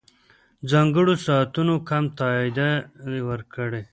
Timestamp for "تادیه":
2.17-2.71